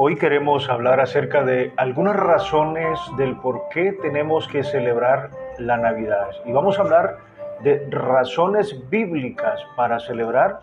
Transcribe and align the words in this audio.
Hoy 0.00 0.14
queremos 0.14 0.70
hablar 0.70 1.00
acerca 1.00 1.42
de 1.42 1.72
algunas 1.76 2.14
razones 2.14 3.00
del 3.16 3.34
por 3.36 3.68
qué 3.70 3.92
tenemos 4.00 4.46
que 4.46 4.62
celebrar 4.62 5.30
la 5.58 5.76
Navidad. 5.76 6.28
Y 6.46 6.52
vamos 6.52 6.78
a 6.78 6.82
hablar 6.82 7.16
de 7.64 7.84
razones 7.90 8.88
bíblicas 8.88 9.60
para 9.76 9.98
celebrar 9.98 10.60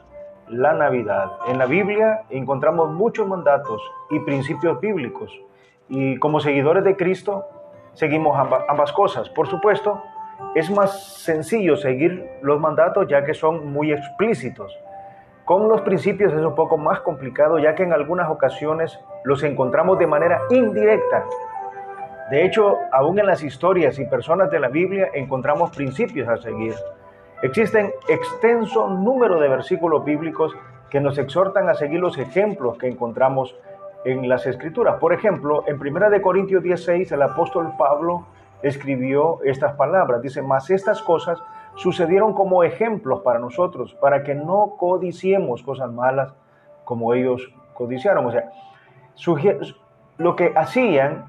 la 0.48 0.74
Navidad. 0.74 1.32
En 1.48 1.58
la 1.58 1.66
Biblia 1.66 2.22
encontramos 2.30 2.92
muchos 2.92 3.28
mandatos 3.28 3.82
y 4.10 4.20
principios 4.22 4.80
bíblicos. 4.80 5.38
Y 5.90 6.18
como 6.18 6.40
seguidores 6.40 6.86
de 6.86 6.96
Cristo 6.96 7.46
seguimos 7.96 8.38
ambas 8.68 8.92
cosas. 8.94 9.30
Por 9.30 9.48
supuesto, 9.48 10.04
es 10.54 10.70
más 10.70 11.22
sencillo 11.24 11.76
seguir 11.76 12.30
los 12.42 12.60
mandatos 12.60 13.08
ya 13.08 13.24
que 13.24 13.34
son 13.34 13.72
muy 13.72 13.92
explícitos. 13.92 14.78
Con 15.44 15.68
los 15.68 15.82
principios 15.82 16.34
es 16.34 16.42
un 16.42 16.56
poco 16.56 16.78
más 16.78 17.02
complicado 17.02 17.60
ya 17.60 17.76
que 17.76 17.84
en 17.84 17.94
algunas 17.94 18.30
ocasiones 18.30 19.00
los 19.24 19.44
encontramos 19.44 20.00
de 20.00 20.08
manera 20.08 20.42
indirecta. 20.50 21.24
De 22.32 22.44
hecho, 22.44 22.78
aún 22.92 23.20
en 23.20 23.28
las 23.28 23.44
historias 23.44 24.00
y 24.00 24.06
personas 24.06 24.50
de 24.50 24.60
la 24.60 24.70
Biblia 24.70 25.10
encontramos 25.14 25.76
principios 25.76 26.28
a 26.28 26.38
seguir. 26.38 26.74
Existen 27.44 27.94
extenso 28.08 28.88
número 28.88 29.40
de 29.40 29.48
versículos 29.48 30.04
bíblicos 30.04 30.56
que 30.90 31.00
nos 31.00 31.18
exhortan 31.18 31.70
a 31.70 31.76
seguir 31.76 32.00
los 32.00 32.18
ejemplos 32.18 32.78
que 32.78 32.88
encontramos 32.88 33.56
en 34.06 34.30
las 34.30 34.46
escrituras. 34.46 34.96
Por 35.00 35.12
ejemplo, 35.14 35.64
en 35.68 35.76
1 35.80 36.22
Corintios 36.22 36.64
16 36.64 37.12
el 37.12 37.22
apóstol 37.22 37.74
Pablo 37.78 38.28
escribió 38.62 39.40
estas 39.44 39.74
palabras. 39.74 40.22
Dice, 40.22 40.42
mas 40.42 40.70
estas 40.70 41.02
cosas 41.02 41.42
sucedieron 41.76 42.34
como 42.34 42.64
ejemplos 42.64 43.22
para 43.22 43.40
nosotros, 43.40 43.96
para 43.96 44.24
que 44.24 44.34
no 44.34 44.76
codiciemos 44.78 45.62
cosas 45.64 45.92
malas 45.92 46.34
como 46.86 47.14
ellos 47.14 47.52
codiciaron. 47.74 48.26
O 48.26 48.32
sea, 48.32 48.52
lo 50.18 50.36
que 50.36 50.54
hacían 50.56 51.26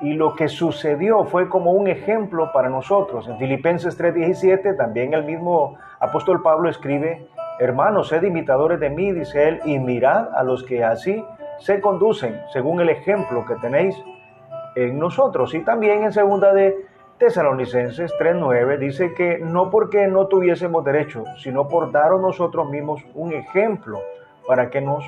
y 0.00 0.14
lo 0.14 0.34
que 0.34 0.48
sucedió 0.48 1.24
fue 1.24 1.48
como 1.48 1.72
un 1.72 1.88
ejemplo 1.88 2.50
para 2.52 2.68
nosotros. 2.68 3.28
En 3.28 3.38
Filipenses 3.38 3.96
3:17 3.98 4.76
también 4.76 5.14
el 5.14 5.24
mismo 5.24 5.76
apóstol 6.00 6.42
Pablo 6.42 6.68
escribe, 6.68 7.28
hermanos, 7.60 8.08
sed 8.08 8.22
imitadores 8.24 8.80
de 8.80 8.90
mí, 8.90 9.12
dice 9.12 9.48
él, 9.48 9.60
y 9.64 9.78
mirad 9.78 10.34
a 10.34 10.42
los 10.42 10.64
que 10.64 10.82
así 10.82 11.24
se 11.58 11.80
conducen, 11.80 12.40
según 12.52 12.80
el 12.80 12.88
ejemplo 12.88 13.44
que 13.46 13.54
tenéis 13.56 13.96
en 14.74 14.98
nosotros. 14.98 15.54
Y 15.54 15.60
también 15.60 16.04
en 16.04 16.12
segunda 16.12 16.52
de 16.52 16.86
Tesalonicenses 17.18 18.12
3.9 18.18 18.78
dice 18.78 19.14
que 19.14 19.38
no 19.38 19.70
porque 19.70 20.06
no 20.08 20.26
tuviésemos 20.26 20.84
derecho, 20.84 21.24
sino 21.38 21.68
por 21.68 21.92
daros 21.92 22.20
nosotros 22.20 22.68
mismos 22.68 23.04
un 23.14 23.32
ejemplo 23.32 24.00
para 24.46 24.68
que 24.70 24.80
nos 24.80 25.04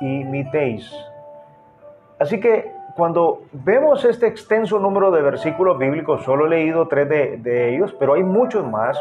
imitéis. 0.00 0.92
Así 2.18 2.38
que 2.38 2.70
cuando 2.94 3.42
vemos 3.52 4.04
este 4.04 4.26
extenso 4.26 4.78
número 4.78 5.10
de 5.10 5.22
versículos 5.22 5.78
bíblicos, 5.78 6.22
solo 6.22 6.46
he 6.46 6.50
leído 6.50 6.86
tres 6.88 7.08
de, 7.08 7.74
ellos, 7.74 7.94
pero 7.98 8.14
hay 8.14 8.22
muchos 8.22 8.64
más, 8.64 8.98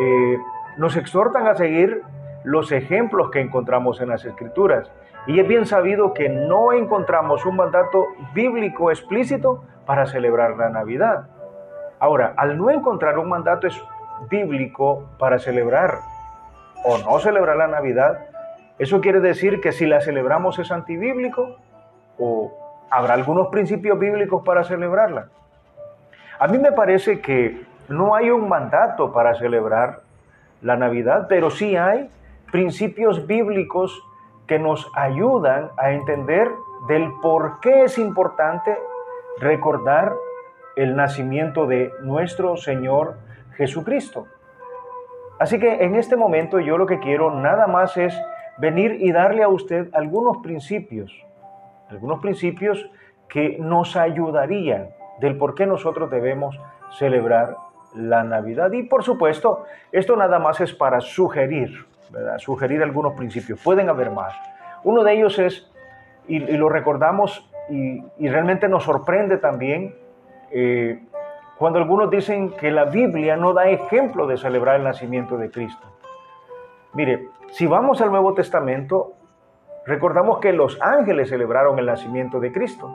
eh, 0.00 0.38
nos 0.76 0.96
exhortan 0.96 1.46
a 1.46 1.54
seguir 1.54 2.02
los 2.44 2.72
ejemplos 2.72 3.30
que 3.30 3.40
encontramos 3.40 4.00
en 4.00 4.10
las 4.10 4.24
escrituras. 4.24 4.90
Y 5.26 5.40
es 5.40 5.48
bien 5.48 5.64
sabido 5.64 6.12
que 6.12 6.28
no 6.28 6.72
encontramos 6.72 7.46
un 7.46 7.56
mandato 7.56 8.06
bíblico 8.34 8.90
explícito 8.90 9.64
para 9.86 10.06
celebrar 10.06 10.56
la 10.56 10.68
Navidad. 10.68 11.28
Ahora, 11.98 12.34
al 12.36 12.58
no 12.58 12.70
encontrar 12.70 13.18
un 13.18 13.28
mandato 13.28 13.68
bíblico 14.28 15.08
para 15.18 15.38
celebrar 15.38 15.98
o 16.84 16.98
no 16.98 17.18
celebrar 17.18 17.56
la 17.56 17.68
Navidad, 17.68 18.26
eso 18.78 19.00
quiere 19.00 19.20
decir 19.20 19.60
que 19.60 19.72
si 19.72 19.86
la 19.86 20.00
celebramos 20.00 20.58
es 20.58 20.70
antibíblico 20.70 21.56
o 22.18 22.52
habrá 22.90 23.14
algunos 23.14 23.48
principios 23.48 23.98
bíblicos 23.98 24.44
para 24.44 24.64
celebrarla. 24.64 25.28
A 26.38 26.48
mí 26.48 26.58
me 26.58 26.72
parece 26.72 27.20
que 27.20 27.64
no 27.88 28.14
hay 28.14 28.30
un 28.30 28.48
mandato 28.48 29.12
para 29.12 29.34
celebrar 29.36 30.00
la 30.60 30.76
Navidad, 30.76 31.26
pero 31.28 31.50
sí 31.50 31.76
hay 31.76 32.10
principios 32.50 33.26
bíblicos 33.26 34.02
que 34.46 34.58
nos 34.58 34.90
ayudan 34.94 35.70
a 35.76 35.92
entender 35.92 36.50
del 36.88 37.12
por 37.22 37.60
qué 37.60 37.84
es 37.84 37.98
importante 37.98 38.76
recordar 39.40 40.14
el 40.76 40.96
nacimiento 40.96 41.66
de 41.66 41.92
nuestro 42.02 42.56
Señor 42.56 43.16
Jesucristo. 43.56 44.26
Así 45.38 45.58
que 45.58 45.84
en 45.84 45.94
este 45.94 46.16
momento 46.16 46.60
yo 46.60 46.78
lo 46.78 46.86
que 46.86 47.00
quiero 47.00 47.30
nada 47.30 47.66
más 47.66 47.96
es 47.96 48.18
venir 48.58 48.98
y 49.00 49.12
darle 49.12 49.42
a 49.42 49.48
usted 49.48 49.88
algunos 49.92 50.38
principios, 50.38 51.12
algunos 51.88 52.20
principios 52.20 52.88
que 53.28 53.56
nos 53.58 53.96
ayudarían 53.96 54.90
del 55.20 55.36
por 55.36 55.54
qué 55.54 55.66
nosotros 55.66 56.10
debemos 56.10 56.58
celebrar 56.98 57.56
la 57.94 58.22
Navidad. 58.24 58.72
Y 58.72 58.84
por 58.84 59.02
supuesto, 59.02 59.64
esto 59.92 60.16
nada 60.16 60.38
más 60.38 60.60
es 60.60 60.72
para 60.72 61.00
sugerir, 61.00 61.86
Sugerir 62.38 62.82
algunos 62.82 63.14
principios. 63.14 63.60
Pueden 63.62 63.88
haber 63.88 64.10
más. 64.10 64.34
Uno 64.82 65.02
de 65.02 65.12
ellos 65.14 65.38
es, 65.38 65.70
y, 66.28 66.38
lo 66.38 66.68
recordamos 66.68 67.50
y, 67.68 68.02
y 68.18 68.28
realmente 68.28 68.68
nos 68.68 68.84
sorprende 68.84 69.38
también, 69.38 69.94
eh, 70.50 71.02
cuando 71.58 71.78
algunos 71.78 72.10
dicen 72.10 72.50
que 72.50 72.70
la 72.70 72.84
Biblia 72.84 73.36
no 73.36 73.52
da 73.52 73.68
ejemplo 73.68 74.26
de 74.26 74.36
celebrar 74.36 74.76
el 74.76 74.84
nacimiento 74.84 75.36
de 75.38 75.50
Cristo. 75.50 75.86
Mire, 76.92 77.28
si 77.50 77.66
vamos 77.66 78.00
al 78.00 78.10
Nuevo 78.10 78.34
Testamento, 78.34 79.14
recordamos 79.86 80.38
que 80.38 80.52
los 80.52 80.80
ángeles 80.80 81.28
celebraron 81.28 81.78
el 81.78 81.86
nacimiento 81.86 82.40
de 82.40 82.52
Cristo. 82.52 82.92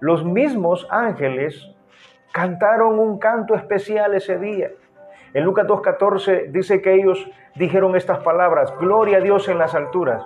Los 0.00 0.24
mismos 0.24 0.86
ángeles 0.90 1.74
cantaron 2.32 2.98
un 2.98 3.18
canto 3.18 3.54
especial 3.54 4.14
ese 4.14 4.38
día. 4.38 4.70
En 5.32 5.44
Lucas 5.44 5.66
2.14 5.66 6.50
dice 6.50 6.82
que 6.82 6.94
ellos 6.94 7.30
dijeron 7.54 7.96
estas 7.96 8.18
palabras, 8.18 8.72
gloria 8.78 9.18
a 9.18 9.20
Dios 9.20 9.48
en 9.48 9.58
las 9.58 9.74
alturas 9.74 10.24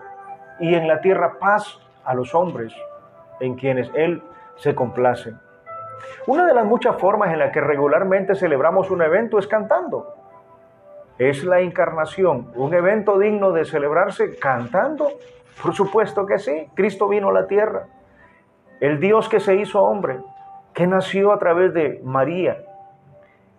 y 0.60 0.74
en 0.74 0.88
la 0.88 1.00
tierra 1.00 1.38
paz 1.38 1.78
a 2.04 2.14
los 2.14 2.34
hombres 2.34 2.74
en 3.40 3.54
quienes 3.54 3.90
Él 3.94 4.22
se 4.56 4.74
complace. 4.74 5.34
Una 6.26 6.46
de 6.46 6.54
las 6.54 6.64
muchas 6.64 6.96
formas 6.96 7.32
en 7.32 7.38
las 7.38 7.52
que 7.52 7.60
regularmente 7.60 8.34
celebramos 8.34 8.90
un 8.90 9.02
evento 9.02 9.38
es 9.38 9.46
cantando. 9.46 10.14
¿Es 11.18 11.44
la 11.44 11.60
encarnación 11.60 12.50
un 12.54 12.74
evento 12.74 13.18
digno 13.18 13.52
de 13.52 13.64
celebrarse 13.64 14.36
cantando? 14.38 15.12
Por 15.62 15.74
supuesto 15.74 16.26
que 16.26 16.38
sí. 16.38 16.68
Cristo 16.74 17.08
vino 17.08 17.28
a 17.28 17.32
la 17.32 17.46
tierra. 17.46 17.86
El 18.80 18.98
Dios 19.00 19.28
que 19.28 19.38
se 19.38 19.54
hizo 19.54 19.82
hombre, 19.82 20.18
que 20.72 20.86
nació 20.86 21.32
a 21.32 21.38
través 21.38 21.72
de 21.72 22.00
María, 22.04 22.64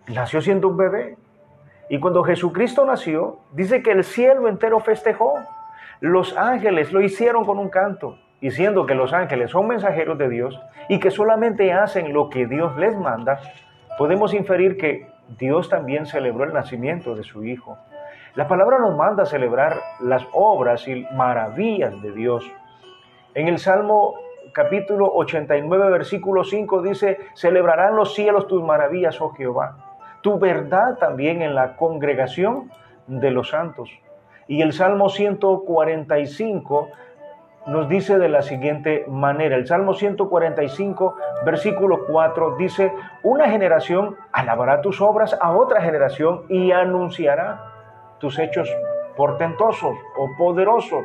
nació 0.08 0.42
siendo 0.42 0.68
un 0.68 0.76
bebé. 0.76 1.16
Y 1.88 2.00
cuando 2.00 2.24
Jesucristo 2.24 2.84
nació, 2.84 3.38
dice 3.52 3.82
que 3.82 3.92
el 3.92 4.04
cielo 4.04 4.48
entero 4.48 4.80
festejó. 4.80 5.34
Los 6.00 6.36
ángeles 6.36 6.92
lo 6.92 7.00
hicieron 7.00 7.44
con 7.44 7.58
un 7.58 7.68
canto 7.68 8.18
y 8.40 8.50
siendo 8.50 8.86
que 8.86 8.94
los 8.94 9.12
ángeles 9.12 9.50
son 9.50 9.68
mensajeros 9.68 10.18
de 10.18 10.28
Dios 10.28 10.60
y 10.88 10.98
que 10.98 11.10
solamente 11.10 11.72
hacen 11.72 12.12
lo 12.12 12.28
que 12.28 12.46
Dios 12.46 12.76
les 12.76 12.96
manda, 12.96 13.40
podemos 13.98 14.34
inferir 14.34 14.76
que 14.76 15.08
Dios 15.38 15.68
también 15.68 16.06
celebró 16.06 16.44
el 16.44 16.52
nacimiento 16.52 17.14
de 17.14 17.22
su 17.22 17.44
Hijo. 17.44 17.78
La 18.34 18.46
palabra 18.46 18.78
nos 18.78 18.96
manda 18.96 19.24
celebrar 19.24 19.80
las 20.00 20.26
obras 20.32 20.86
y 20.86 21.06
maravillas 21.14 22.00
de 22.02 22.12
Dios. 22.12 22.44
En 23.34 23.48
el 23.48 23.58
Salmo 23.58 24.14
capítulo 24.52 25.10
89, 25.14 25.90
versículo 25.90 26.44
5 26.44 26.82
dice, 26.82 27.18
celebrarán 27.34 27.96
los 27.96 28.14
cielos 28.14 28.46
tus 28.46 28.62
maravillas, 28.62 29.20
oh 29.20 29.30
Jehová, 29.30 29.85
tu 30.26 30.40
verdad 30.40 30.98
también 30.98 31.40
en 31.40 31.54
la 31.54 31.76
congregación 31.76 32.72
de 33.06 33.30
los 33.30 33.50
santos. 33.50 33.88
Y 34.48 34.60
el 34.60 34.72
Salmo 34.72 35.08
145 35.08 36.88
nos 37.68 37.88
dice 37.88 38.18
de 38.18 38.28
la 38.28 38.42
siguiente 38.42 39.04
manera. 39.06 39.54
El 39.54 39.68
Salmo 39.68 39.94
145, 39.94 41.14
versículo 41.44 42.06
4 42.08 42.56
dice, 42.56 42.92
una 43.22 43.48
generación 43.48 44.16
alabará 44.32 44.80
tus 44.80 45.00
obras 45.00 45.38
a 45.40 45.52
otra 45.52 45.80
generación 45.80 46.42
y 46.48 46.72
anunciará 46.72 47.62
tus 48.18 48.40
hechos 48.40 48.68
portentosos 49.16 49.94
o 50.18 50.28
poderosos. 50.36 51.04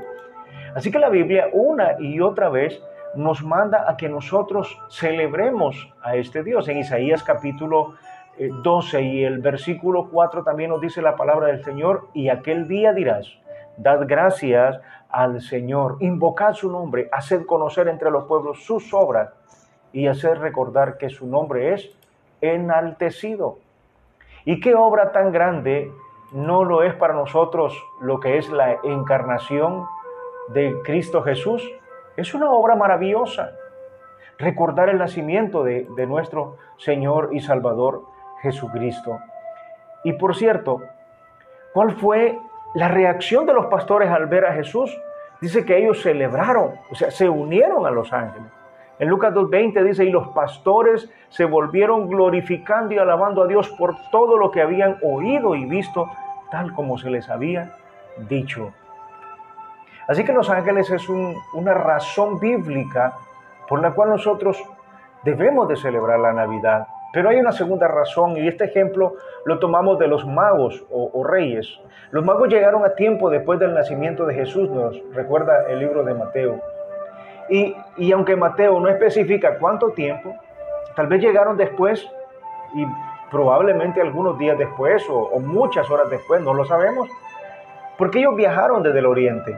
Así 0.74 0.90
que 0.90 0.98
la 0.98 1.10
Biblia 1.10 1.48
una 1.54 1.96
y 2.00 2.22
otra 2.22 2.50
vez 2.50 2.82
nos 3.14 3.44
manda 3.44 3.86
a 3.88 3.98
que 3.98 4.10
nosotros 4.10 4.80
celebremos 4.90 5.94
a 6.02 6.16
este 6.16 6.42
Dios. 6.42 6.68
En 6.70 6.80
Isaías 6.80 7.22
capítulo 7.22 7.94
12 8.50 8.98
eh, 8.98 9.04
y 9.04 9.24
el 9.24 9.40
versículo 9.40 10.10
4 10.10 10.44
también 10.44 10.72
nos 10.72 10.82
dice 10.82 11.02
la 11.02 11.16
palabra 11.16 11.48
del 11.48 11.64
Señor, 11.64 12.08
y 12.14 12.30
aquel 12.30 12.68
día 12.68 12.94
dirás, 12.94 13.28
dad 13.78 14.02
gracias 14.08 14.80
al 15.10 15.42
Señor, 15.42 15.98
invocad 16.00 16.54
su 16.54 16.72
nombre, 16.72 17.10
haced 17.12 17.46
conocer 17.46 17.88
entre 17.88 18.10
los 18.10 18.26
pueblos 18.26 18.64
sus 18.64 18.94
obras 18.94 19.30
y 19.94 20.08
hacer 20.08 20.40
recordar 20.40 20.98
que 20.98 21.10
su 21.10 21.28
nombre 21.28 21.74
es 21.74 21.92
enaltecido. 22.40 23.58
¿Y 24.46 24.60
qué 24.60 24.74
obra 24.74 25.12
tan 25.12 25.32
grande 25.32 25.92
no 26.32 26.64
lo 26.64 26.84
es 26.84 26.96
para 26.96 27.14
nosotros 27.14 27.78
lo 28.00 28.20
que 28.20 28.38
es 28.38 28.50
la 28.50 28.80
encarnación 28.84 29.86
de 30.48 30.76
Cristo 30.84 31.22
Jesús? 31.22 31.70
Es 32.18 32.34
una 32.34 32.52
obra 32.52 32.76
maravillosa. 32.76 33.52
Recordar 34.40 34.90
el 34.90 34.98
nacimiento 34.98 35.64
de, 35.64 35.88
de 35.96 36.08
nuestro 36.08 36.58
Señor 36.78 37.30
y 37.34 37.42
Salvador 37.42 38.11
Jesucristo. 38.42 39.20
Y 40.04 40.14
por 40.14 40.36
cierto, 40.36 40.82
¿cuál 41.74 41.92
fue 41.92 42.40
la 42.74 42.88
reacción 42.88 43.46
de 43.46 43.54
los 43.54 43.68
pastores 43.68 44.10
al 44.10 44.28
ver 44.28 44.46
a 44.46 44.54
Jesús? 44.54 44.96
Dice 45.40 45.66
que 45.66 45.78
ellos 45.78 46.02
celebraron, 46.02 46.74
o 46.90 46.96
sea, 46.96 47.12
se 47.12 47.30
unieron 47.30 47.86
a 47.86 47.92
los 47.92 48.12
ángeles. 48.14 48.52
En 49.00 49.10
Lucas 49.10 49.34
2.20 49.34 49.84
dice, 49.84 50.06
y 50.06 50.12
los 50.12 50.28
pastores 50.30 51.10
se 51.30 51.46
volvieron 51.46 52.08
glorificando 52.08 52.94
y 52.94 53.00
alabando 53.00 53.44
a 53.44 53.48
Dios 53.48 53.68
por 53.70 53.96
todo 54.12 54.38
lo 54.38 54.52
que 54.52 54.62
habían 54.62 54.98
oído 55.02 55.56
y 55.56 55.66
visto, 55.66 56.08
tal 56.52 56.72
como 56.74 57.00
se 57.00 57.10
les 57.10 57.28
había 57.28 57.76
dicho. 58.30 58.72
Así 60.08 60.24
que 60.24 60.34
los 60.34 60.50
ángeles 60.50 60.92
es 60.92 61.10
una 61.10 61.74
razón 61.74 62.40
bíblica 62.40 63.14
por 63.68 63.82
la 63.82 63.92
cual 63.92 64.10
nosotros 64.10 64.62
debemos 65.24 65.68
de 65.68 65.78
celebrar 65.78 66.20
la 66.20 66.34
Navidad. 66.34 66.88
Pero 67.14 67.30
hay 67.30 67.38
una 67.38 67.52
segunda 67.52 67.88
razón 67.88 68.38
y 68.38 68.48
este 68.48 68.66
ejemplo 68.66 69.16
lo 69.46 69.60
tomamos 69.60 70.00
de 70.00 70.08
los 70.08 70.26
magos 70.26 70.84
o, 70.90 71.24
reyes. 71.24 71.80
Los 72.12 72.24
magos 72.24 72.48
llegaron 72.50 72.86
a 72.86 72.96
tiempo 72.96 73.30
después 73.30 73.60
del 73.60 73.74
nacimiento 73.74 74.26
de 74.26 74.34
Jesús, 74.34 74.70
nos 74.70 75.02
recuerda 75.14 75.70
el 75.70 75.80
libro 75.80 76.04
de 76.04 76.14
Mateo. 76.14 76.62
Y, 77.50 77.76
aunque 78.14 78.36
Mateo 78.38 78.80
no 78.80 78.88
especifica 78.88 79.58
cuánto 79.60 79.90
tiempo, 79.90 80.34
tal 80.96 81.08
vez 81.08 81.22
llegaron 81.22 81.58
después 81.58 82.08
y 82.74 82.86
probablemente 83.30 84.00
algunos 84.00 84.38
días 84.38 84.58
después 84.58 85.10
o, 85.10 85.18
o 85.18 85.40
muchas 85.40 85.90
horas 85.90 86.10
después, 86.10 86.42
no 86.42 86.54
lo 86.54 86.64
sabemos, 86.64 87.10
porque 87.98 88.20
ellos 88.20 88.36
viajaron 88.38 88.84
desde 88.84 89.00
el 89.00 89.06
oriente. 89.06 89.58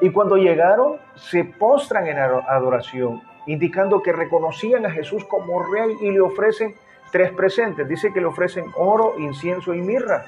Y 0.00 0.10
cuando 0.10 0.36
llegaron, 0.36 0.96
se 1.14 1.44
postran 1.44 2.08
en 2.08 2.18
adoración, 2.18 3.22
indicando 3.46 4.02
que 4.02 4.12
reconocían 4.12 4.84
a 4.86 4.90
Jesús 4.90 5.24
como 5.24 5.62
rey 5.62 5.96
y 6.00 6.10
le 6.10 6.20
ofrecen 6.20 6.74
tres 7.10 7.32
presentes. 7.32 7.88
Dice 7.88 8.12
que 8.12 8.20
le 8.20 8.26
ofrecen 8.26 8.66
oro, 8.76 9.14
incienso 9.18 9.74
y 9.74 9.80
mirra. 9.80 10.24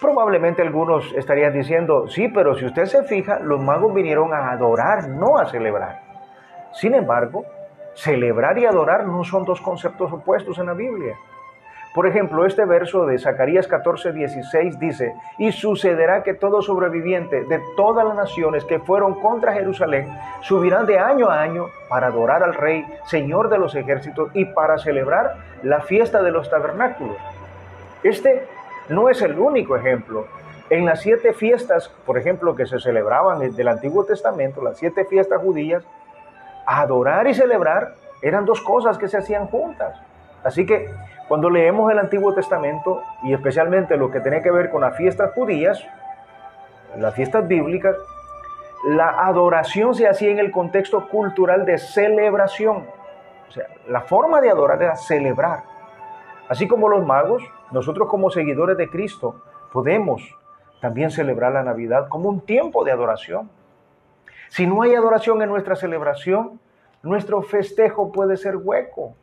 Probablemente 0.00 0.62
algunos 0.62 1.12
estarían 1.14 1.52
diciendo, 1.52 2.06
sí, 2.08 2.28
pero 2.28 2.54
si 2.54 2.64
usted 2.64 2.86
se 2.86 3.02
fija, 3.04 3.40
los 3.40 3.60
magos 3.60 3.92
vinieron 3.92 4.32
a 4.32 4.52
adorar, 4.52 5.08
no 5.08 5.38
a 5.38 5.46
celebrar. 5.46 6.02
Sin 6.72 6.94
embargo, 6.94 7.44
celebrar 7.94 8.58
y 8.58 8.66
adorar 8.66 9.06
no 9.06 9.24
son 9.24 9.44
dos 9.44 9.60
conceptos 9.60 10.12
opuestos 10.12 10.58
en 10.58 10.66
la 10.66 10.74
Biblia. 10.74 11.16
Por 11.94 12.06
ejemplo, 12.06 12.44
este 12.44 12.64
verso 12.64 13.06
de 13.06 13.18
Zacarías 13.18 13.66
14, 13.66 14.12
16 14.12 14.78
dice, 14.78 15.14
y 15.38 15.52
sucederá 15.52 16.22
que 16.22 16.34
todo 16.34 16.62
sobreviviente 16.62 17.44
de 17.44 17.60
todas 17.76 18.06
las 18.06 18.14
naciones 18.14 18.64
que 18.64 18.78
fueron 18.78 19.14
contra 19.20 19.54
Jerusalén 19.54 20.06
subirán 20.42 20.86
de 20.86 20.98
año 20.98 21.28
a 21.28 21.40
año 21.40 21.66
para 21.88 22.08
adorar 22.08 22.42
al 22.42 22.54
Rey, 22.54 22.86
Señor 23.06 23.48
de 23.48 23.58
los 23.58 23.74
ejércitos, 23.74 24.30
y 24.34 24.44
para 24.44 24.78
celebrar 24.78 25.36
la 25.62 25.80
fiesta 25.80 26.22
de 26.22 26.30
los 26.30 26.50
tabernáculos. 26.50 27.16
Este 28.02 28.46
no 28.88 29.08
es 29.08 29.22
el 29.22 29.38
único 29.38 29.74
ejemplo. 29.76 30.26
En 30.70 30.84
las 30.84 31.00
siete 31.00 31.32
fiestas, 31.32 31.88
por 32.04 32.18
ejemplo, 32.18 32.54
que 32.54 32.66
se 32.66 32.78
celebraban 32.78 33.54
del 33.56 33.68
Antiguo 33.68 34.04
Testamento, 34.04 34.62
las 34.62 34.76
siete 34.76 35.06
fiestas 35.06 35.40
judías, 35.40 35.82
adorar 36.66 37.26
y 37.26 37.34
celebrar 37.34 37.94
eran 38.20 38.44
dos 38.44 38.60
cosas 38.60 38.98
que 38.98 39.08
se 39.08 39.16
hacían 39.16 39.46
juntas. 39.46 39.98
Así 40.44 40.66
que 40.66 40.90
cuando 41.28 41.50
leemos 41.50 41.92
el 41.92 41.98
Antiguo 41.98 42.32
Testamento, 42.32 43.02
y 43.22 43.34
especialmente 43.34 43.96
lo 43.96 44.10
que 44.10 44.20
tiene 44.20 44.42
que 44.42 44.50
ver 44.50 44.70
con 44.70 44.80
las 44.80 44.96
fiestas 44.96 45.32
judías, 45.34 45.86
las 46.96 47.14
fiestas 47.14 47.46
bíblicas, 47.46 47.96
la 48.84 49.26
adoración 49.26 49.94
se 49.94 50.08
hacía 50.08 50.30
en 50.30 50.38
el 50.38 50.50
contexto 50.50 51.06
cultural 51.08 51.66
de 51.66 51.76
celebración. 51.78 52.86
O 53.48 53.50
sea, 53.52 53.66
la 53.88 54.00
forma 54.00 54.40
de 54.40 54.50
adorar 54.50 54.82
era 54.82 54.96
celebrar. 54.96 55.64
Así 56.48 56.66
como 56.66 56.88
los 56.88 57.04
magos, 57.04 57.42
nosotros 57.70 58.08
como 58.08 58.30
seguidores 58.30 58.78
de 58.78 58.88
Cristo 58.88 59.42
podemos 59.70 60.22
también 60.80 61.10
celebrar 61.10 61.52
la 61.52 61.62
Navidad 61.62 62.08
como 62.08 62.30
un 62.30 62.40
tiempo 62.40 62.84
de 62.84 62.92
adoración. 62.92 63.50
Si 64.48 64.66
no 64.66 64.80
hay 64.82 64.94
adoración 64.94 65.42
en 65.42 65.50
nuestra 65.50 65.76
celebración, 65.76 66.58
nuestro 67.02 67.42
festejo 67.42 68.12
puede 68.12 68.36
ser 68.36 68.56
hueco, 68.56 69.14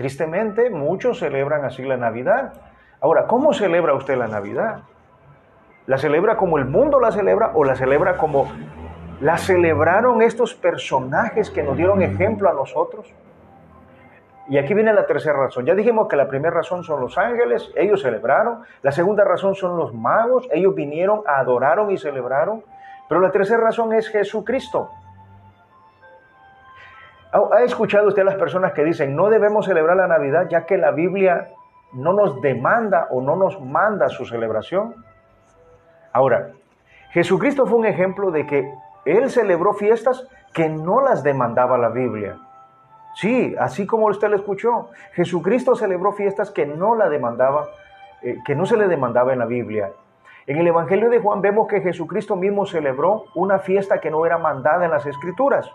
Tristemente, 0.00 0.70
muchos 0.70 1.18
celebran 1.18 1.62
así 1.66 1.82
la 1.82 1.98
Navidad. 1.98 2.54
Ahora, 3.02 3.26
¿cómo 3.26 3.52
celebra 3.52 3.92
usted 3.92 4.16
la 4.16 4.28
Navidad? 4.28 4.78
¿La 5.84 5.98
celebra 5.98 6.38
como 6.38 6.56
el 6.56 6.64
mundo 6.64 6.98
la 6.98 7.12
celebra 7.12 7.50
o 7.52 7.64
la 7.64 7.76
celebra 7.76 8.16
como 8.16 8.50
la 9.20 9.36
celebraron 9.36 10.22
estos 10.22 10.54
personajes 10.54 11.50
que 11.50 11.62
nos 11.62 11.76
dieron 11.76 12.00
ejemplo 12.00 12.48
a 12.48 12.54
nosotros? 12.54 13.12
Y 14.48 14.56
aquí 14.56 14.72
viene 14.72 14.94
la 14.94 15.04
tercera 15.04 15.36
razón. 15.36 15.66
Ya 15.66 15.74
dijimos 15.74 16.08
que 16.08 16.16
la 16.16 16.28
primera 16.28 16.54
razón 16.54 16.82
son 16.82 17.02
los 17.02 17.18
ángeles, 17.18 17.70
ellos 17.76 18.00
celebraron. 18.00 18.62
La 18.80 18.92
segunda 18.92 19.22
razón 19.24 19.54
son 19.54 19.76
los 19.76 19.92
magos, 19.92 20.48
ellos 20.50 20.74
vinieron, 20.74 21.20
adoraron 21.26 21.90
y 21.90 21.98
celebraron. 21.98 22.64
Pero 23.06 23.20
la 23.20 23.30
tercera 23.30 23.60
razón 23.60 23.92
es 23.92 24.08
Jesucristo. 24.08 24.88
¿Ha 27.32 27.62
escuchado 27.62 28.08
usted 28.08 28.22
a 28.22 28.24
las 28.24 28.34
personas 28.34 28.72
que 28.72 28.82
dicen 28.82 29.14
no 29.14 29.30
debemos 29.30 29.66
celebrar 29.66 29.96
la 29.96 30.08
Navidad 30.08 30.48
ya 30.48 30.66
que 30.66 30.76
la 30.76 30.90
Biblia 30.90 31.50
no 31.92 32.12
nos 32.12 32.40
demanda 32.40 33.06
o 33.10 33.20
no 33.20 33.36
nos 33.36 33.60
manda 33.60 34.08
su 34.08 34.24
celebración? 34.24 34.94
Ahora, 36.12 36.50
Jesucristo 37.10 37.66
fue 37.66 37.78
un 37.78 37.86
ejemplo 37.86 38.32
de 38.32 38.46
que 38.46 38.72
Él 39.04 39.30
celebró 39.30 39.74
fiestas 39.74 40.26
que 40.52 40.68
no 40.68 41.00
las 41.00 41.22
demandaba 41.22 41.78
la 41.78 41.88
Biblia. 41.88 42.36
Sí, 43.14 43.54
así 43.58 43.86
como 43.86 44.06
usted 44.06 44.28
lo 44.28 44.36
escuchó, 44.36 44.90
Jesucristo 45.12 45.76
celebró 45.76 46.12
fiestas 46.12 46.50
que 46.50 46.66
no 46.66 46.96
la 46.96 47.08
demandaba, 47.08 47.68
eh, 48.22 48.38
que 48.44 48.56
no 48.56 48.66
se 48.66 48.76
le 48.76 48.88
demandaba 48.88 49.32
en 49.32 49.38
la 49.38 49.46
Biblia. 49.46 49.92
En 50.46 50.58
el 50.58 50.66
Evangelio 50.66 51.10
de 51.10 51.20
Juan 51.20 51.40
vemos 51.42 51.68
que 51.68 51.80
Jesucristo 51.80 52.34
mismo 52.34 52.66
celebró 52.66 53.26
una 53.34 53.60
fiesta 53.60 54.00
que 54.00 54.10
no 54.10 54.26
era 54.26 54.38
mandada 54.38 54.84
en 54.84 54.90
las 54.90 55.06
Escrituras. 55.06 55.70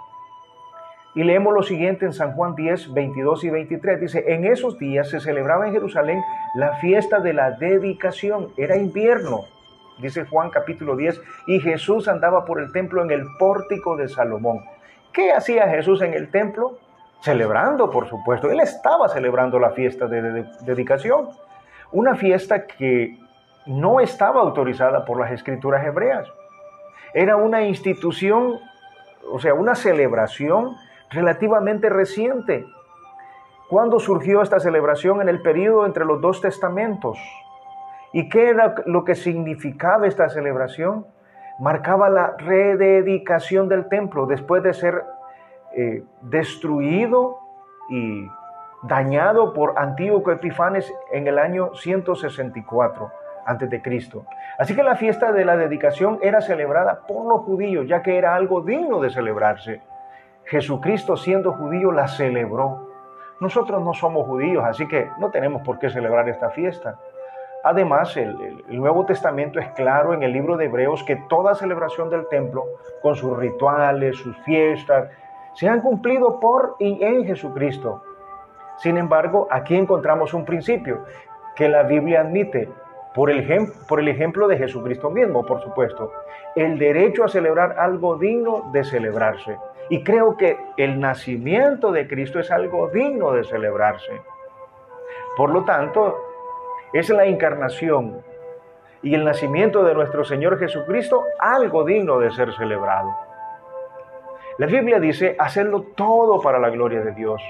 Y 1.16 1.24
leemos 1.24 1.54
lo 1.54 1.64
siguiente 1.64 2.06
en 2.06 2.12
San 2.12 2.34
Juan 2.34 2.56
10, 2.56 2.94
22 2.94 3.46
y 3.46 3.50
23. 3.50 4.02
Dice, 4.02 4.24
en 4.28 4.44
esos 4.44 4.78
días 4.78 5.10
se 5.10 5.22
celebraba 5.22 5.66
en 5.66 5.72
Jerusalén 5.72 6.22
la 6.56 6.74
fiesta 6.76 7.20
de 7.20 7.32
la 7.32 7.52
dedicación. 7.52 8.50
Era 8.58 8.76
invierno, 8.76 9.46
dice 9.98 10.26
Juan 10.26 10.50
capítulo 10.50 10.98
10, 10.98 11.22
y 11.48 11.62
Jesús 11.62 12.10
andaba 12.10 12.44
por 12.44 12.60
el 12.60 12.74
templo 12.74 13.02
en 13.02 13.12
el 13.12 13.24
pórtico 13.40 13.96
de 13.96 14.10
Salomón. 14.10 14.66
¿Qué 15.14 15.32
hacía 15.32 15.70
Jesús 15.70 16.02
en 16.02 16.14
el 16.14 16.30
templo? 16.30 16.80
Celebrando, 17.22 17.90
por 17.90 18.10
supuesto. 18.10 18.52
Él 18.52 18.60
estaba 18.60 19.08
celebrando 19.08 19.58
la 19.58 19.72
fiesta 19.72 20.08
de, 20.08 20.44
dedicación. 20.64 21.30
Una 21.94 22.16
fiesta 22.16 22.68
que 22.68 23.18
no 23.66 24.02
estaba 24.02 24.42
autorizada 24.42 25.06
por 25.06 25.18
las 25.18 25.32
escrituras 25.32 25.86
hebreas. 25.86 26.28
Era 27.14 27.38
una 27.38 27.62
institución, 27.62 28.60
o 29.32 29.40
sea, 29.40 29.54
una 29.54 29.76
celebración 29.76 30.76
relativamente 31.10 31.90
reciente. 31.90 32.66
¿Cuándo 33.70 34.00
surgió 34.00 34.42
esta 34.42 34.60
celebración? 34.60 35.22
En 35.22 35.30
el 35.30 35.42
periodo 35.42 35.86
entre 35.86 36.06
los 36.06 36.22
dos 36.22 36.42
testamentos. 36.42 37.18
¿Y 38.14 38.30
qué 38.30 38.50
era 38.50 38.76
lo 38.86 39.04
que 39.04 39.16
significaba 39.16 40.08
esta 40.08 40.30
celebración? 40.30 41.06
Marcaba 41.60 42.10
la 42.10 42.36
rededicación 42.38 43.68
del 43.68 43.88
templo 43.90 44.26
después 44.26 44.62
de 44.64 44.74
ser 44.74 45.04
eh, 45.76 46.04
destruido 46.22 47.40
y 47.90 48.28
dañado 48.84 49.54
por 49.54 49.74
Antíoco 49.78 50.32
Epifanes 50.32 50.94
en 51.12 51.28
el 51.28 51.40
año 51.40 51.74
164 51.74 53.12
a.C. 53.46 53.82
Así 54.58 54.76
que 54.76 54.84
la 54.84 54.96
fiesta 54.96 55.32
de 55.32 55.46
la 55.46 55.58
dedicación 55.58 56.20
era 56.22 56.42
celebrada 56.42 57.02
por 57.08 57.26
los 57.28 57.42
judíos, 57.42 57.88
ya 57.88 58.02
que 58.02 58.18
era 58.18 58.36
algo 58.36 58.62
digno 58.62 59.02
de 59.02 59.10
celebrarse. 59.10 59.82
Jesucristo 60.46 61.18
siendo 61.18 61.54
judío 61.54 61.92
la 61.92 62.08
celebró. 62.08 62.90
Nosotros 63.40 63.84
no 63.84 63.94
somos 63.94 64.26
judíos, 64.28 64.64
así 64.64 64.88
que 64.88 65.10
no 65.20 65.32
tenemos 65.32 65.62
por 65.64 65.80
qué 65.80 65.90
celebrar 65.90 66.30
esta 66.30 66.50
fiesta. 66.52 67.00
Además, 67.64 68.16
el, 68.16 68.64
Nuevo 68.68 69.06
Testamento 69.06 69.60
es 69.60 69.68
claro 69.70 70.14
en 70.14 70.22
el 70.22 70.32
libro 70.32 70.56
de 70.56 70.66
Hebreos 70.66 71.04
que 71.04 71.16
toda 71.28 71.56
celebración 71.56 72.12
del 72.12 72.28
templo, 72.28 72.64
con 73.02 73.16
sus 73.16 73.36
rituales, 73.36 74.18
sus 74.18 74.38
fiestas, 74.44 75.10
se 75.54 75.68
han 75.68 75.82
cumplido 75.82 76.40
por 76.40 76.76
y 76.78 77.04
en 77.04 77.26
Jesucristo. 77.26 78.04
Sin 78.78 78.98
embargo, 78.98 79.48
aquí 79.50 79.76
encontramos 79.76 80.34
un 80.36 80.46
principio 80.46 81.06
que 81.56 81.68
la 81.68 81.84
Biblia 81.84 82.22
admite, 82.22 82.70
por 83.16 83.32
el, 83.32 83.72
por 83.88 84.00
el 84.00 84.10
ejemplo 84.10 84.48
de 84.48 84.58
Jesucristo 84.58 85.10
mismo, 85.10 85.44
por 85.46 85.62
supuesto, 85.62 86.12
el 86.56 86.78
derecho 86.78 87.24
a 87.24 87.30
celebrar 87.30 87.80
algo 87.80 88.18
digno 88.18 88.70
de 88.74 88.84
celebrarse. 88.84 89.58
Y 89.90 90.04
creo 90.04 90.36
que 90.36 90.58
el 90.78 91.00
nacimiento 91.00 91.92
de 91.92 92.08
Cristo 92.08 92.40
es 92.40 92.52
algo 92.52 92.90
digno 92.90 93.32
de 93.34 93.44
celebrarse. 93.44 94.22
Por 95.38 95.52
lo 95.52 95.64
tanto, 95.64 96.18
es 96.94 97.10
la 97.10 97.26
encarnación 97.26 98.24
y 99.02 99.14
el 99.14 99.24
nacimiento 99.24 99.84
de 99.84 99.94
nuestro 99.94 100.24
Señor 100.24 100.58
Jesucristo 100.58 101.24
algo 101.40 101.84
digno 101.84 102.20
de 102.20 102.32
ser 102.32 102.54
celebrado. 102.54 103.16
La 104.58 104.68
Biblia 104.68 105.00
dice, 105.00 105.36
hacerlo 105.38 105.88
todo 105.96 106.42
para 106.42 106.58
la 106.58 106.70
gloria 106.70 107.02
de 107.02 107.12
Dios. 107.12 107.42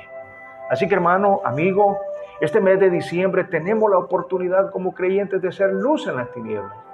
Así 0.70 0.88
que 0.88 0.96
hermano, 0.96 1.42
amigo, 1.46 2.00
este 2.42 2.60
mes 2.60 2.80
de 2.80 2.90
diciembre 2.90 3.44
tenemos 3.46 3.90
la 3.90 4.00
oportunidad 4.00 4.72
como 4.72 4.94
creyentes 4.94 5.42
de 5.42 5.52
ser 5.52 5.72
luz 5.72 6.08
en 6.08 6.16
las 6.16 6.32
tinieblas. 6.32 6.85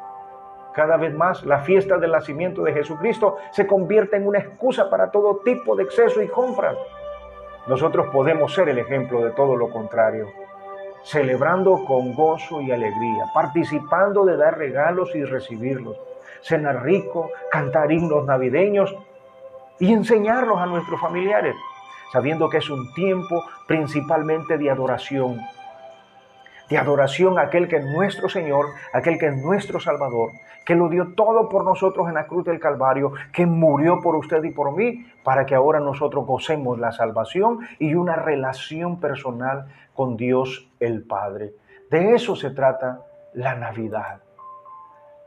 Cada 0.74 0.96
vez 0.96 1.13
más 1.13 1.44
la 1.44 1.60
fiesta 1.60 1.98
del 1.98 2.12
nacimiento 2.12 2.63
de 2.63 2.74
Jesucristo 2.74 3.38
se 3.51 3.68
convierte 3.68 4.16
en 4.16 4.25
una 4.25 4.40
excusa 4.40 4.90
para 4.90 5.12
todo 5.12 5.42
tipo 5.44 5.75
de 5.75 5.84
exceso 5.84 6.22
y 6.22 6.28
compras. 6.28 6.78
Nosotros 7.68 8.08
podemos 8.12 8.54
ser 8.54 8.70
el 8.70 8.80
ejemplo 8.80 9.24
de 9.24 9.32
todo 9.32 9.56
lo 9.56 9.70
contrario, 9.70 10.30
celebrando 11.04 11.84
con 11.86 12.13
gozo 12.13 12.62
y 12.62 12.72
alegría, 12.72 13.25
participando 13.34 14.24
de 14.24 14.38
dar 14.38 14.58
regalos 14.58 15.13
y 15.13 15.24
recibirlos, 15.25 15.98
cenar 16.42 16.84
rico, 16.84 17.30
cantar 17.51 17.92
himnos 17.92 18.25
navideños 18.25 18.96
y 19.80 19.92
enseñarlos 19.92 20.58
a 20.58 20.66
nuestros 20.66 21.01
familiares, 21.01 21.56
sabiendo 22.13 22.50
que 22.50 22.58
es 22.58 22.70
un 22.70 22.94
tiempo 22.94 23.44
principalmente 23.68 24.58
de 24.58 24.70
adoración, 24.70 25.40
de 26.72 26.78
adoración 26.78 27.38
a 27.38 27.44
aquel 27.44 27.68
que 27.68 27.75
es 27.75 27.86
nuestro 27.86 28.30
Señor, 28.30 28.68
aquel 28.94 29.20
que 29.20 29.28
es 29.28 29.36
nuestro 29.36 29.82
Salvador, 29.82 30.32
que 30.66 30.74
lo 30.74 30.88
dio 30.88 31.13
todo 31.16 31.50
por 31.50 31.66
nosotros 31.66 32.08
en 32.08 32.13
la 32.13 32.28
cruz 32.28 32.46
del 32.46 32.62
Calvario, 32.62 33.12
que 33.34 33.46
murió 33.46 34.00
por 34.00 34.16
usted 34.16 34.42
y 34.46 34.51
por 34.51 34.74
mí, 34.74 35.06
para 35.22 35.46
que 35.46 35.54
ahora 35.54 35.82
nosotros 35.82 36.25
gocemos 36.25 36.80
la 36.80 36.94
salvación 36.94 37.60
y 37.78 37.94
una 37.96 38.16
relación 38.16 39.01
personal 39.01 39.66
con 39.94 40.16
Dios 40.16 40.72
el 40.80 41.04
Padre. 41.04 41.51
De 41.90 42.16
eso 42.16 42.38
se 42.38 42.51
trata 42.51 43.01
la 43.34 43.54
Navidad. 43.56 44.22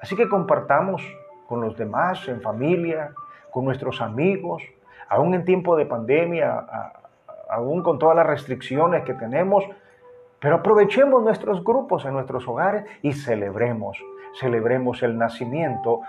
Así 0.01 0.17
que 0.17 0.31
compartamos 0.31 1.03
con 1.47 1.61
los 1.61 1.77
demás, 1.77 2.27
en 2.27 2.41
familia, 2.41 3.11
con 3.51 3.67
nuestros 3.67 4.01
amigos, 4.01 4.63
aún 5.11 5.35
en 5.35 5.45
tiempo 5.45 5.77
de 5.77 5.85
pandemia, 5.85 6.65
aún 7.51 7.83
con 7.83 7.99
todas 7.99 8.17
las 8.17 8.27
restricciones 8.27 9.05
que 9.05 9.13
tenemos, 9.13 9.65
pero 10.45 10.57
aprovechemos 10.57 11.23
nuestros 11.23 11.65
grupos 11.65 12.05
en 12.05 12.13
nuestros 12.13 12.47
hogares 12.47 12.85
y 13.01 13.15
celebremos, 13.15 14.05
celebremos 14.39 15.03
el 15.03 15.17
nacimiento 15.17 16.03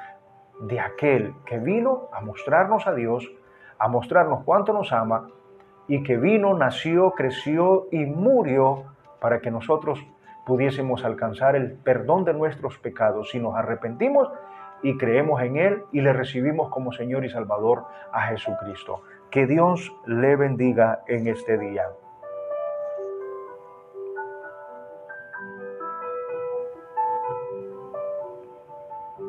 de 0.59 0.81
aquel 0.81 1.33
que 1.45 1.57
vino 1.57 2.09
a 2.11 2.19
mostrarnos 2.19 2.85
a 2.85 2.93
Dios, 2.93 3.31
a 3.79 3.87
mostrarnos 3.87 4.43
cuánto 4.43 4.73
nos 4.73 4.91
ama 4.91 5.29
y 5.87 6.03
que 6.03 6.17
vino, 6.17 6.53
nació, 6.53 7.11
creció 7.11 7.87
y 7.93 8.05
murió 8.05 8.83
para 9.21 9.39
que 9.39 9.51
nosotros 9.51 10.05
pudiésemos 10.45 11.05
alcanzar 11.05 11.55
el 11.55 11.71
perdón 11.71 12.25
de 12.25 12.33
nuestros 12.33 12.77
pecados 12.77 13.29
si 13.29 13.39
nos 13.39 13.55
arrepentimos 13.55 14.29
y 14.83 14.97
creemos 14.97 15.41
en 15.43 15.55
Él 15.55 15.83
y 15.93 16.01
le 16.01 16.11
recibimos 16.11 16.69
como 16.71 16.91
Señor 16.91 17.23
y 17.23 17.29
Salvador 17.29 17.85
a 18.11 18.23
Jesucristo. 18.23 19.01
Que 19.31 19.47
Dios 19.47 19.95
le 20.05 20.35
bendiga 20.35 21.03
en 21.07 21.27
este 21.27 21.57
día. 21.57 21.85